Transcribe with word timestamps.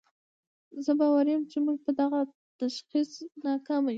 زه 0.85 0.91
باوري 0.99 1.31
یم 1.33 1.43
چې 1.51 1.57
موږ 1.65 1.77
په 1.85 1.91
دغه 1.99 2.19
تشخیص 2.61 3.09
کې 3.19 3.25
ناکامه 3.47 3.87
یو. 3.89 3.89